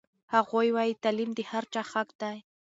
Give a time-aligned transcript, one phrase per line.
[0.33, 2.37] هغوی وایي چې تعلیم د هر چا حق دی.